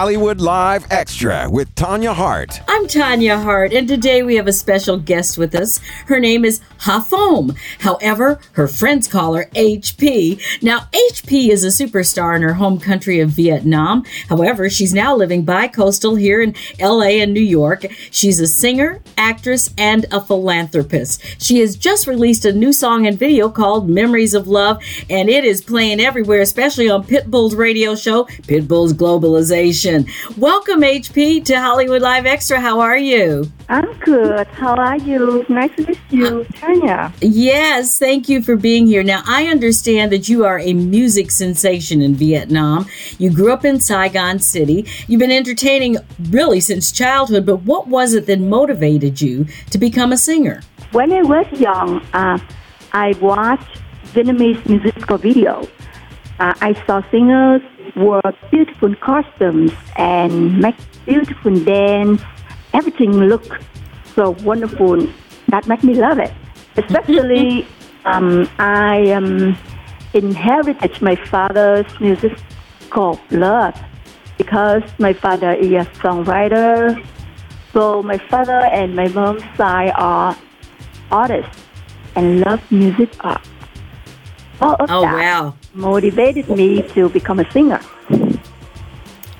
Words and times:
Hollywood 0.00 0.40
Live 0.40 0.86
Extra 0.90 1.50
with 1.50 1.74
Tanya 1.74 2.14
Hart. 2.14 2.62
I'm 2.66 2.88
Tanya 2.88 3.36
Hart, 3.36 3.74
and 3.74 3.86
today 3.86 4.22
we 4.22 4.36
have 4.36 4.46
a 4.46 4.52
special 4.54 4.96
guest 4.96 5.36
with 5.36 5.54
us. 5.54 5.78
Her 6.06 6.18
name 6.18 6.46
is 6.46 6.62
Ha 6.78 7.06
Phuong. 7.06 7.54
However, 7.80 8.40
her 8.52 8.66
friends 8.66 9.06
call 9.06 9.34
her 9.34 9.50
HP. 9.54 10.62
Now, 10.62 10.88
HP 10.94 11.50
is 11.50 11.64
a 11.64 11.84
superstar 11.84 12.34
in 12.34 12.40
her 12.40 12.54
home 12.54 12.80
country 12.80 13.20
of 13.20 13.28
Vietnam. 13.28 14.06
However, 14.30 14.70
she's 14.70 14.94
now 14.94 15.14
living 15.14 15.44
bi-coastal 15.44 16.14
here 16.14 16.40
in 16.40 16.54
LA 16.80 17.20
and 17.20 17.34
New 17.34 17.40
York. 17.40 17.84
She's 18.10 18.40
a 18.40 18.46
singer, 18.46 19.02
actress, 19.18 19.68
and 19.76 20.06
a 20.10 20.22
philanthropist. 20.22 21.22
She 21.42 21.58
has 21.58 21.76
just 21.76 22.06
released 22.06 22.46
a 22.46 22.54
new 22.54 22.72
song 22.72 23.06
and 23.06 23.18
video 23.18 23.50
called 23.50 23.90
Memories 23.90 24.32
of 24.32 24.48
Love, 24.48 24.82
and 25.10 25.28
it 25.28 25.44
is 25.44 25.60
playing 25.60 26.00
everywhere, 26.00 26.40
especially 26.40 26.88
on 26.88 27.04
Pitbull's 27.04 27.54
radio 27.54 27.94
show, 27.94 28.24
Pitbull's 28.24 28.94
Globalization. 28.94 29.89
Welcome, 30.36 30.82
HP, 30.82 31.44
to 31.46 31.60
Hollywood 31.60 32.00
Live 32.00 32.24
Extra. 32.24 32.60
How 32.60 32.78
are 32.78 32.96
you? 32.96 33.50
I'm 33.68 33.92
good. 33.98 34.46
How 34.48 34.74
are 34.76 34.98
you? 34.98 35.44
Nice 35.48 35.74
to 35.76 35.86
meet 35.86 35.98
you, 36.10 36.44
Tanya. 36.54 37.12
Yes, 37.20 37.98
thank 37.98 38.28
you 38.28 38.40
for 38.40 38.54
being 38.54 38.86
here. 38.86 39.02
Now, 39.02 39.22
I 39.26 39.46
understand 39.46 40.12
that 40.12 40.28
you 40.28 40.44
are 40.44 40.60
a 40.60 40.74
music 40.74 41.32
sensation 41.32 42.02
in 42.02 42.14
Vietnam. 42.14 42.86
You 43.18 43.32
grew 43.32 43.52
up 43.52 43.64
in 43.64 43.80
Saigon 43.80 44.38
City. 44.38 44.86
You've 45.08 45.18
been 45.18 45.32
entertaining 45.32 45.96
really 46.30 46.60
since 46.60 46.92
childhood, 46.92 47.44
but 47.44 47.62
what 47.62 47.88
was 47.88 48.14
it 48.14 48.26
that 48.26 48.38
motivated 48.38 49.20
you 49.20 49.46
to 49.70 49.78
become 49.78 50.12
a 50.12 50.16
singer? 50.16 50.62
When 50.92 51.12
I 51.12 51.22
was 51.22 51.46
young, 51.58 52.00
uh, 52.12 52.38
I 52.92 53.14
watched 53.20 53.80
Vietnamese 54.12 54.64
musical 54.68 55.18
videos. 55.18 55.68
Uh, 56.38 56.54
I 56.60 56.74
saw 56.86 57.02
singers 57.10 57.62
wore 57.96 58.22
beautiful 58.50 58.94
costumes 58.96 59.72
and 59.96 60.58
make 60.58 60.76
beautiful 61.06 61.58
dance. 61.64 62.22
Everything 62.72 63.12
looked 63.12 63.62
so 64.14 64.30
wonderful. 64.42 65.06
That 65.48 65.66
made 65.66 65.82
me 65.82 65.94
love 65.94 66.18
it. 66.18 66.32
Especially, 66.76 67.66
um, 68.04 68.48
I 68.58 69.10
um, 69.12 69.56
inherited 70.14 71.00
my 71.02 71.16
father's 71.16 71.86
musical 72.00 73.20
blood 73.28 73.74
because 74.38 74.82
my 74.98 75.12
father 75.12 75.52
is 75.52 75.72
a 75.72 75.84
songwriter. 76.00 77.04
So 77.72 78.02
my 78.02 78.18
father 78.18 78.64
and 78.72 78.96
my 78.96 79.08
mom's 79.08 79.44
side 79.56 79.92
are 79.96 80.36
artists 81.10 81.62
and 82.16 82.40
love 82.40 82.60
music 82.70 83.10
art. 83.20 83.46
All 84.60 84.74
of 84.74 84.90
Oh, 84.90 85.00
that 85.02 85.14
wow. 85.14 85.54
motivated 85.74 86.48
me 86.48 86.82
to 86.94 87.08
become 87.08 87.40
a 87.40 87.50
singer. 87.52 87.80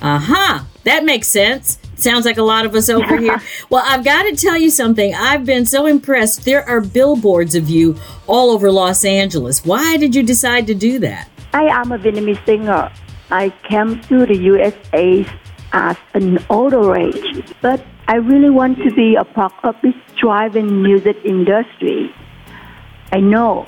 Uh 0.00 0.18
huh. 0.18 0.60
That 0.84 1.04
makes 1.04 1.26
sense. 1.28 1.78
Sounds 1.96 2.24
like 2.24 2.38
a 2.38 2.42
lot 2.42 2.64
of 2.64 2.74
us 2.76 2.88
over 2.88 3.16
here. 3.18 3.40
Well, 3.70 3.82
I've 3.86 4.04
got 4.04 4.22
to 4.22 4.36
tell 4.36 4.56
you 4.56 4.70
something. 4.70 5.14
I've 5.14 5.44
been 5.44 5.66
so 5.66 5.86
impressed. 5.86 6.44
There 6.44 6.66
are 6.68 6.80
billboards 6.80 7.54
of 7.54 7.68
you 7.68 7.96
all 8.26 8.50
over 8.50 8.70
Los 8.72 9.04
Angeles. 9.04 9.64
Why 9.64 9.96
did 9.98 10.14
you 10.14 10.22
decide 10.22 10.66
to 10.68 10.74
do 10.74 10.98
that? 11.00 11.28
I 11.52 11.64
am 11.64 11.92
a 11.92 11.98
Vietnamese 11.98 12.42
singer. 12.46 12.90
I 13.30 13.50
came 13.68 14.00
to 14.02 14.24
the 14.24 14.36
USA 14.36 15.26
as 15.72 15.96
an 16.14 16.38
older 16.48 16.96
age, 16.96 17.44
but 17.60 17.84
I 18.06 18.14
really 18.16 18.48
want 18.48 18.78
to 18.78 18.90
be 18.94 19.16
a 19.16 19.24
part 19.24 19.52
of 19.64 19.74
this 19.82 19.94
thriving 20.18 20.82
music 20.82 21.16
industry. 21.24 22.14
I 23.12 23.20
know 23.20 23.66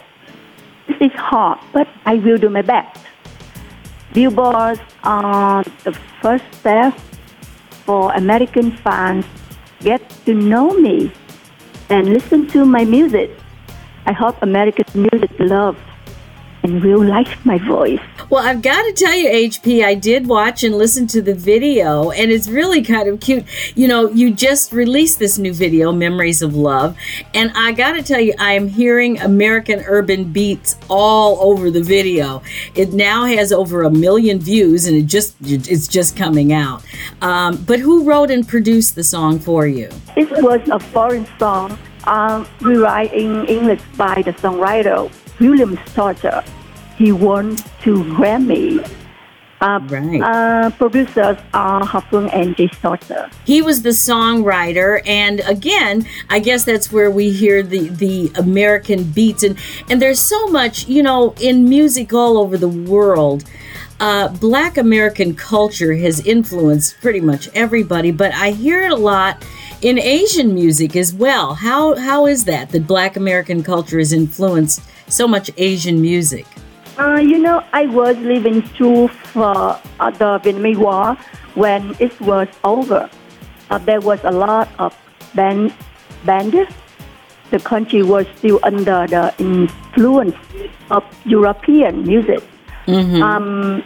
this 0.90 1.12
is 1.12 1.18
hard, 1.18 1.58
but 1.72 1.86
I 2.04 2.14
will 2.14 2.36
do 2.36 2.48
my 2.48 2.62
best. 2.62 2.98
Billboards 4.12 4.80
are 5.04 5.62
the 5.84 5.92
first 6.20 6.44
step 6.52 6.98
for 7.86 8.12
American 8.14 8.76
fans 8.78 9.24
get 9.80 10.02
to 10.26 10.34
know 10.34 10.70
me 10.70 11.12
and 11.88 12.08
listen 12.08 12.48
to 12.48 12.64
my 12.64 12.84
music. 12.84 13.30
I 14.06 14.12
hope 14.12 14.36
American 14.42 15.08
music 15.12 15.30
loves 15.38 15.78
and 16.62 16.82
will 16.82 17.04
like 17.04 17.44
my 17.44 17.58
voice. 17.58 18.00
Well, 18.28 18.46
I've 18.46 18.62
got 18.62 18.82
to 18.82 18.92
tell 18.92 19.14
you, 19.14 19.28
HP, 19.28 19.84
I 19.84 19.94
did 19.94 20.26
watch 20.26 20.62
and 20.62 20.76
listen 20.76 21.06
to 21.08 21.22
the 21.22 21.34
video, 21.34 22.10
and 22.10 22.30
it's 22.30 22.48
really 22.48 22.82
kind 22.82 23.08
of 23.08 23.20
cute. 23.20 23.44
You 23.76 23.88
know, 23.88 24.10
you 24.10 24.32
just 24.32 24.72
released 24.72 25.18
this 25.18 25.38
new 25.38 25.52
video, 25.52 25.90
Memories 25.92 26.42
of 26.42 26.54
Love, 26.54 26.96
and 27.34 27.50
I 27.54 27.72
got 27.72 27.92
to 27.92 28.02
tell 28.02 28.20
you, 28.20 28.34
I 28.38 28.52
am 28.52 28.68
hearing 28.68 29.20
American 29.20 29.82
urban 29.86 30.32
beats 30.32 30.76
all 30.88 31.38
over 31.40 31.70
the 31.70 31.82
video. 31.82 32.42
It 32.74 32.92
now 32.92 33.24
has 33.24 33.52
over 33.52 33.82
a 33.82 33.90
million 33.90 34.38
views, 34.38 34.86
and 34.86 34.96
it 34.96 35.06
just 35.06 35.36
it's 35.42 35.88
just 35.88 36.16
coming 36.16 36.52
out. 36.52 36.84
Um, 37.22 37.56
but 37.66 37.80
who 37.80 38.04
wrote 38.04 38.30
and 38.30 38.46
produced 38.46 38.94
the 38.94 39.04
song 39.04 39.38
for 39.38 39.66
you? 39.66 39.88
It 40.16 40.30
was 40.42 40.60
a 40.68 40.78
foreign 40.78 41.26
song 41.38 41.78
uh, 42.04 42.44
rewrite 42.60 43.12
in 43.12 43.46
English 43.46 43.80
by 43.96 44.22
the 44.22 44.32
songwriter 44.32 45.10
William 45.40 45.78
Starter. 45.86 46.44
He 46.96 47.12
won 47.12 47.56
two 47.82 48.04
Grammy. 48.04 48.86
Uh, 49.62 49.78
Right. 49.90 50.22
uh, 50.22 50.70
producers 50.70 51.36
are 51.52 51.84
Ha 51.84 52.00
Phuong 52.08 52.30
and 52.32 52.56
Jay 52.56 52.68
Starter. 52.78 53.28
he 53.44 53.60
was 53.60 53.82
the 53.82 53.90
songwriter 53.90 55.02
and 55.06 55.40
again 55.40 56.06
i 56.30 56.38
guess 56.38 56.64
that's 56.64 56.90
where 56.90 57.10
we 57.10 57.30
hear 57.30 57.62
the 57.62 57.90
the 57.90 58.32
american 58.38 59.04
beats 59.04 59.42
and 59.42 59.58
and 59.90 60.00
there's 60.00 60.18
so 60.18 60.46
much 60.46 60.88
you 60.88 61.02
know 61.02 61.34
in 61.42 61.68
music 61.68 62.14
all 62.14 62.38
over 62.38 62.56
the 62.56 62.68
world 62.94 63.44
uh, 64.00 64.28
black 64.28 64.78
american 64.78 65.34
culture 65.34 65.94
has 65.94 66.24
influenced 66.26 66.98
pretty 67.02 67.20
much 67.20 67.46
everybody 67.54 68.10
but 68.10 68.32
i 68.32 68.52
hear 68.52 68.80
it 68.80 68.92
a 68.92 68.96
lot 68.96 69.44
in 69.82 69.98
asian 69.98 70.54
music 70.54 70.96
as 70.96 71.12
well 71.12 71.54
how 71.56 71.94
how 71.96 72.24
is 72.26 72.44
that 72.44 72.70
that 72.70 72.86
black 72.86 73.14
american 73.14 73.62
culture 73.62 73.98
has 73.98 74.10
influenced 74.14 74.80
so 75.10 75.28
much 75.28 75.50
asian 75.56 76.00
music 76.00 76.46
Uh, 77.00 77.16
you 77.16 77.38
know, 77.38 77.64
I 77.72 77.86
was 77.86 78.14
living 78.18 78.60
through 78.60 79.08
uh, 79.34 79.80
the 80.20 80.38
Vietnamese 80.44 80.76
War 80.76 81.16
when 81.54 81.96
it 81.98 82.12
was 82.20 82.46
over. 82.62 83.08
Uh, 83.70 83.78
there 83.78 84.00
was 84.00 84.20
a 84.22 84.30
lot 84.30 84.68
of 84.78 84.94
band 85.34 85.72
bandits. 86.26 86.74
The 87.50 87.58
country 87.58 88.02
was 88.02 88.26
still 88.36 88.60
under 88.62 89.06
the 89.06 89.34
influence 89.38 90.36
of 90.90 91.02
European 91.24 92.04
music. 92.04 92.42
Um, 93.22 93.82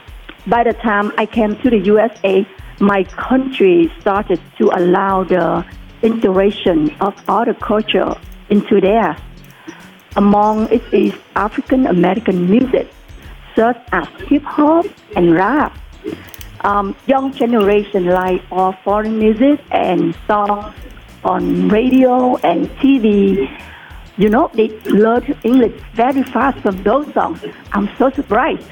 by 0.49 0.65
the 0.65 0.73
time 0.73 1.13
I 1.17 1.27
came 1.27 1.55
to 1.63 1.71
the 1.71 1.79
USA, 1.79 2.47
my 2.81 3.05
country 3.05 3.93
started 4.01 4.41
to 4.59 4.71
allow 4.75 5.23
the 5.23 5.65
integration 6.03 6.91
of 7.01 7.15
other 7.29 7.55
culture 7.55 8.15
into 8.51 8.81
there. 8.81 9.17
Among 10.17 10.69
it 10.71 10.83
is 10.93 11.13
African 11.35 11.87
American 11.87 12.49
music, 12.49 12.89
such 13.57 13.81
as 13.93 14.07
hip 14.29 14.43
hop 14.45 14.87
and 15.17 15.35
rap. 15.35 15.77
Um, 16.61 16.97
young 17.07 17.33
generation 17.33 18.07
like 18.07 18.43
all 18.51 18.73
foreign 18.85 19.19
music 19.19 19.61
and 19.71 20.17
songs 20.27 20.75
on 21.25 21.69
radio 21.69 22.37
and 22.39 22.69
TV. 22.79 23.51
You 24.17 24.31
know, 24.31 24.51
they 24.55 24.69
learn 24.87 25.37
English 25.43 25.81
very 25.95 26.23
fast 26.23 26.59
from 26.61 26.83
those 26.85 27.13
songs. 27.13 27.45
I'm 27.73 27.91
so 27.99 28.11
surprised. 28.11 28.71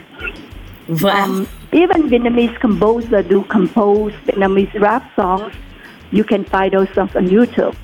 wow 0.89 1.25
Um, 1.25 1.49
even 1.73 2.09
Vietnamese 2.09 2.59
composer 2.61 3.23
do 3.23 3.43
compose 3.45 4.13
Vietnamese 4.27 4.75
rap 4.81 5.11
songs. 5.17 5.53
You 6.13 6.25
can 6.25 6.45
find 6.45 6.73
those 6.73 6.91
songs 6.95 7.17
on 7.17 7.27
YouTube. 7.27 7.75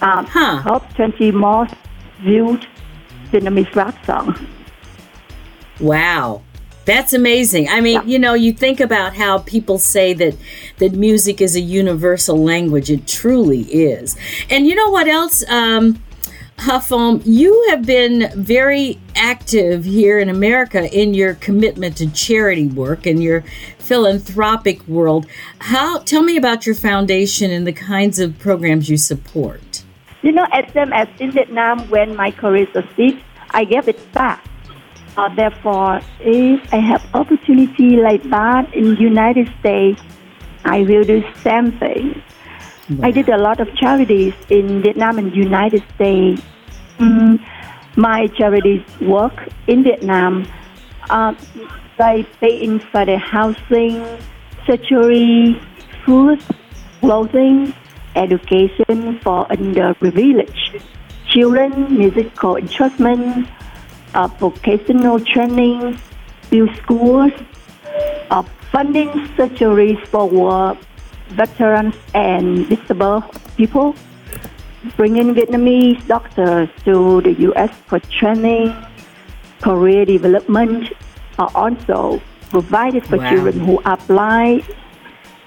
Um, 0.00 0.26
Huh. 0.26 0.62
Top 0.62 0.94
20 0.94 1.30
most 1.32 1.74
viewed 2.22 2.66
Vietnamese 3.30 3.74
rap 3.74 4.04
song. 4.04 4.46
Wow. 5.80 6.42
That's 6.84 7.12
amazing. 7.12 7.68
I 7.68 7.80
mean, 7.80 8.08
you 8.08 8.18
know, 8.18 8.34
you 8.34 8.52
think 8.52 8.80
about 8.80 9.14
how 9.14 9.38
people 9.38 9.78
say 9.78 10.14
that 10.14 10.36
that 10.78 10.92
music 10.94 11.40
is 11.40 11.54
a 11.54 11.60
universal 11.60 12.42
language. 12.42 12.90
It 12.90 13.06
truly 13.06 13.62
is. 13.62 14.16
And 14.50 14.66
you 14.66 14.74
know 14.74 14.90
what 14.90 15.06
else? 15.06 15.48
Um, 15.48 16.02
Ha 16.58 16.78
Phuong, 16.78 17.22
you 17.24 17.66
have 17.70 17.84
been 17.84 18.30
very 18.36 19.00
active 19.16 19.84
here 19.84 20.20
in 20.20 20.28
America 20.28 20.92
in 20.96 21.12
your 21.14 21.34
commitment 21.34 21.96
to 21.96 22.10
charity 22.10 22.66
work 22.66 23.04
and 23.04 23.20
your 23.22 23.42
philanthropic 23.78 24.86
world. 24.86 25.26
How 25.58 25.98
tell 25.98 26.22
me 26.22 26.36
about 26.36 26.64
your 26.64 26.76
foundation 26.76 27.50
and 27.50 27.66
the 27.66 27.72
kinds 27.72 28.20
of 28.20 28.38
programs 28.38 28.88
you 28.88 28.96
support. 28.96 29.82
You 30.22 30.32
know, 30.32 30.46
as 30.52 30.72
same 30.72 30.92
as 30.92 31.08
in 31.18 31.32
Vietnam, 31.32 31.88
when 31.90 32.14
my 32.14 32.30
career 32.30 32.66
succeeds, 32.72 33.20
I 33.50 33.64
give 33.64 33.88
it 33.88 34.00
back. 34.12 34.44
Uh, 35.16 35.28
therefore, 35.34 36.00
if 36.20 36.72
I 36.72 36.78
have 36.78 37.04
opportunity 37.12 37.96
like 37.96 38.22
that 38.30 38.72
in 38.72 38.96
United 38.96 39.50
States, 39.60 40.00
I 40.64 40.82
will 40.82 41.02
do 41.02 41.22
same 41.42 41.72
thing. 41.72 42.22
I 43.02 43.10
did 43.10 43.28
a 43.28 43.36
lot 43.36 43.60
of 43.60 43.74
charities 43.76 44.34
in 44.48 44.82
Vietnam 44.82 45.18
and 45.18 45.34
United 45.34 45.82
States. 45.94 46.42
Mm, 46.98 47.44
my 47.96 48.26
charities 48.28 48.82
work 49.00 49.48
in 49.66 49.82
Vietnam. 49.82 50.46
Uh, 51.10 51.34
they 51.98 52.26
pay 52.40 52.62
in 52.62 52.78
for 52.78 53.04
the 53.04 53.18
housing, 53.18 54.04
surgery, 54.66 55.60
food, 56.04 56.42
clothing, 57.00 57.74
education 58.16 59.18
for 59.20 59.46
underprivileged 59.48 60.82
children, 61.28 61.98
musical 61.98 62.56
instrument, 62.56 63.48
uh, 64.14 64.26
vocational 64.38 65.18
training, 65.20 65.98
build 66.50 66.74
schools, 66.76 67.32
uh, 68.30 68.42
funding 68.70 69.08
surgeries 69.36 70.04
for 70.08 70.28
war 70.28 70.76
veterans 71.30 71.94
and 72.14 72.68
disabled 72.68 73.24
people, 73.56 73.94
bringing 74.96 75.34
Vietnamese 75.34 76.06
doctors 76.06 76.68
to 76.84 77.20
the 77.22 77.32
U.S. 77.48 77.70
for 77.86 77.98
training, 78.00 78.74
career 79.62 80.04
development, 80.04 80.92
are 81.38 81.50
also 81.54 82.20
provided 82.50 83.06
for 83.06 83.16
Wow. 83.16 83.30
children 83.30 83.60
who 83.60 83.80
are 83.84 83.96
blind 84.06 84.62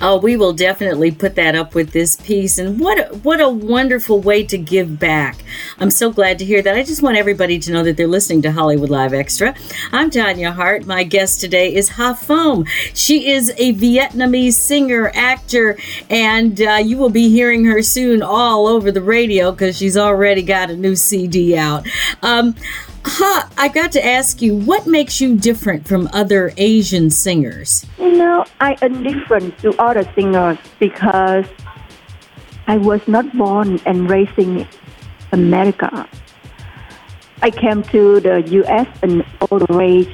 Oh, 0.00 0.20
we 0.20 0.36
will 0.36 0.52
definitely 0.52 1.10
put 1.10 1.34
that 1.34 1.56
up 1.56 1.74
with 1.74 1.90
this 1.90 2.14
piece. 2.14 2.58
And 2.58 2.78
what 2.78 2.98
a, 2.98 3.06
what 3.16 3.40
a 3.40 3.48
wonderful 3.48 4.20
way 4.20 4.44
to 4.44 4.56
give 4.56 5.00
back. 5.00 5.42
I'm 5.80 5.90
so 5.90 6.12
glad 6.12 6.38
to 6.38 6.44
hear 6.44 6.62
that. 6.62 6.76
I 6.76 6.84
just 6.84 7.02
want 7.02 7.16
everybody 7.16 7.58
to 7.58 7.72
know 7.72 7.82
that 7.82 7.96
they're 7.96 8.06
listening 8.06 8.42
to 8.42 8.52
Hollywood 8.52 8.90
Live 8.90 9.12
Extra. 9.12 9.56
I'm 9.90 10.10
Tanya 10.10 10.52
Hart. 10.52 10.86
My 10.86 11.02
guest 11.02 11.40
today 11.40 11.74
is 11.74 11.88
Ha 11.88 12.14
Phuong. 12.14 12.68
She 12.94 13.32
is 13.32 13.50
a 13.56 13.74
Vietnamese 13.74 14.52
singer, 14.52 15.10
actor, 15.14 15.76
and 16.08 16.60
uh, 16.60 16.74
you 16.74 16.96
will 16.96 17.10
be 17.10 17.28
hearing 17.28 17.64
her 17.64 17.82
soon 17.82 18.22
all 18.22 18.68
over 18.68 18.92
the 18.92 19.02
radio 19.02 19.50
because 19.50 19.76
she's 19.76 19.96
already 19.96 20.42
got 20.42 20.70
a 20.70 20.76
new 20.76 20.94
CD 20.94 21.56
out. 21.56 21.84
Um, 22.22 22.54
Ha, 23.10 23.48
I 23.56 23.68
got 23.68 23.90
to 23.92 24.04
ask 24.04 24.42
you, 24.42 24.54
what 24.54 24.86
makes 24.86 25.18
you 25.18 25.34
different 25.34 25.88
from 25.88 26.10
other 26.12 26.52
Asian 26.58 27.08
singers? 27.08 27.86
You 27.98 28.12
know, 28.12 28.44
I 28.60 28.76
am 28.82 29.02
different 29.02 29.56
to 29.60 29.72
other 29.80 30.04
singers 30.14 30.58
because 30.78 31.46
I 32.66 32.76
was 32.76 33.00
not 33.08 33.24
born 33.32 33.80
and 33.86 34.10
raised 34.10 34.38
in 34.38 34.68
America. 35.32 36.06
I 37.40 37.50
came 37.50 37.82
to 37.84 38.20
the 38.20 38.42
U.S. 38.60 38.86
and 39.02 39.24
old 39.50 39.64
raised. 39.70 40.10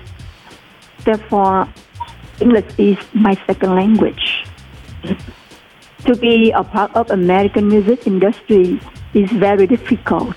Therefore, 1.05 1.67
English 2.41 2.79
is 2.79 2.99
my 3.13 3.35
second 3.45 3.75
language. 3.75 4.47
To 6.07 6.15
be 6.15 6.53
a 6.53 6.63
part 6.63 6.95
of 6.95 7.11
American 7.11 7.67
music 7.67 8.07
industry 8.07 8.79
is 9.15 9.29
very 9.33 9.67
difficult. 9.67 10.37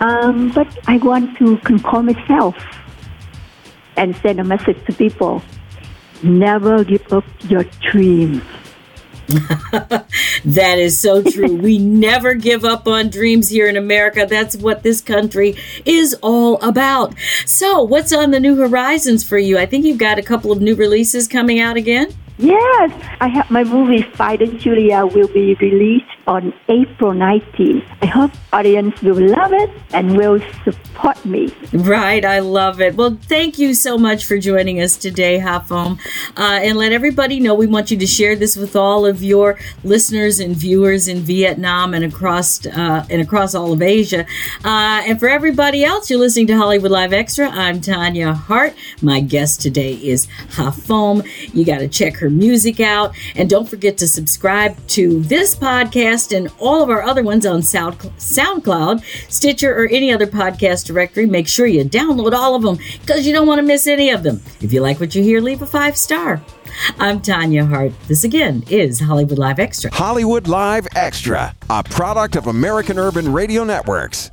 Um, 0.00 0.50
but 0.50 0.68
I 0.86 0.98
want 0.98 1.36
to 1.38 1.56
control 1.58 2.02
myself 2.02 2.56
and 3.96 4.14
send 4.16 4.40
a 4.40 4.44
message 4.44 4.78
to 4.86 4.92
people. 4.92 5.42
Never 6.22 6.84
give 6.84 7.12
up 7.12 7.24
your 7.48 7.64
dreams. 7.90 8.42
That 10.44 10.78
is 10.78 10.98
so 10.98 11.22
true. 11.22 11.56
we 11.56 11.78
never 11.78 12.34
give 12.34 12.64
up 12.64 12.86
on 12.86 13.10
dreams 13.10 13.48
here 13.48 13.68
in 13.68 13.76
America. 13.76 14.26
That's 14.28 14.56
what 14.56 14.82
this 14.82 15.00
country 15.00 15.56
is 15.84 16.14
all 16.22 16.60
about. 16.62 17.14
So, 17.44 17.82
what's 17.82 18.12
on 18.12 18.30
the 18.30 18.40
new 18.40 18.56
horizons 18.56 19.24
for 19.24 19.38
you? 19.38 19.58
I 19.58 19.66
think 19.66 19.84
you've 19.84 19.98
got 19.98 20.18
a 20.18 20.22
couple 20.22 20.52
of 20.52 20.60
new 20.60 20.74
releases 20.74 21.28
coming 21.28 21.60
out 21.60 21.76
again. 21.76 22.14
Yes, 22.38 22.92
I 23.20 23.28
have 23.28 23.50
my 23.50 23.64
movie 23.64 24.02
Finding 24.14 24.58
Julia 24.58 25.04
will 25.04 25.28
be 25.28 25.54
released 25.54 26.06
on 26.28 26.52
April 26.68 27.12
19th. 27.12 27.84
I 28.02 28.06
hope 28.06 28.30
audience 28.52 29.00
will 29.00 29.18
love 29.18 29.52
it 29.54 29.70
and 29.94 30.14
will 30.14 30.38
support 30.62 31.24
me. 31.24 31.52
Right, 31.72 32.22
I 32.22 32.40
love 32.40 32.82
it. 32.82 32.96
Well, 32.96 33.18
thank 33.22 33.58
you 33.58 33.72
so 33.72 33.96
much 33.96 34.26
for 34.26 34.38
joining 34.38 34.80
us 34.80 34.98
today, 34.98 35.38
Ha 35.38 35.64
Phuong. 35.66 35.98
Uh, 36.36 36.60
and 36.62 36.76
let 36.76 36.92
everybody 36.92 37.40
know 37.40 37.54
we 37.54 37.66
want 37.66 37.90
you 37.90 37.96
to 37.96 38.06
share 38.06 38.36
this 38.36 38.56
with 38.56 38.76
all 38.76 39.06
of 39.06 39.22
your 39.22 39.58
listeners 39.84 40.38
and 40.38 40.54
viewers 40.54 41.08
in 41.08 41.20
Vietnam 41.20 41.94
and 41.94 42.04
across 42.04 42.64
uh, 42.66 43.06
and 43.08 43.22
across 43.22 43.54
all 43.54 43.72
of 43.72 43.80
Asia. 43.80 44.26
Uh, 44.64 45.02
and 45.06 45.18
for 45.18 45.30
everybody 45.30 45.82
else, 45.82 46.10
you're 46.10 46.18
listening 46.18 46.46
to 46.48 46.56
Hollywood 46.58 46.90
Live 46.90 47.14
Extra. 47.14 47.48
I'm 47.48 47.80
Tanya 47.80 48.34
Hart. 48.34 48.74
My 49.00 49.20
guest 49.20 49.62
today 49.62 49.94
is 49.94 50.28
Ha 50.50 50.70
Phuong. 50.70 51.26
You 51.54 51.64
got 51.64 51.78
to 51.78 51.88
check 51.88 52.16
her 52.16 52.28
music 52.28 52.80
out, 52.80 53.16
and 53.34 53.48
don't 53.48 53.68
forget 53.68 53.96
to 53.98 54.06
subscribe 54.06 54.76
to 54.88 55.20
this 55.20 55.54
podcast 56.18 56.36
and 56.36 56.50
all 56.58 56.82
of 56.82 56.90
our 56.90 57.02
other 57.02 57.22
ones 57.22 57.46
on 57.46 57.62
Sound 57.62 57.98
SoundCloud, 57.98 59.02
Stitcher, 59.30 59.74
or 59.74 59.86
any 59.88 60.12
other 60.12 60.26
podcast 60.26 60.86
directory. 60.86 61.26
Make 61.26 61.48
sure 61.48 61.66
you 61.66 61.84
download 61.84 62.32
all 62.32 62.54
of 62.54 62.62
them 62.62 62.78
because 63.00 63.26
you 63.26 63.32
don't 63.32 63.46
want 63.46 63.58
to 63.60 63.66
miss 63.66 63.86
any 63.86 64.10
of 64.10 64.22
them. 64.22 64.40
If 64.60 64.72
you 64.72 64.80
like 64.80 65.00
what 65.00 65.14
you 65.14 65.22
hear, 65.22 65.40
leave 65.40 65.62
a 65.62 65.66
five 65.66 65.96
star. 65.96 66.42
I'm 66.98 67.20
Tanya 67.20 67.64
Hart. 67.64 67.92
This 68.06 68.24
again 68.24 68.64
is 68.68 69.00
Hollywood 69.00 69.38
Live 69.38 69.58
Extra. 69.58 69.92
Hollywood 69.92 70.48
Live 70.48 70.86
Extra, 70.94 71.54
a 71.70 71.82
product 71.82 72.36
of 72.36 72.46
American 72.46 72.98
Urban 72.98 73.32
Radio 73.32 73.64
Networks. 73.64 74.30